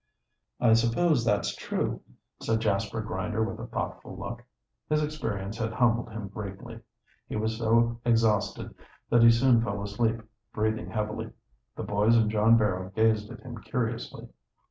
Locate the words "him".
6.11-6.27, 13.41-13.59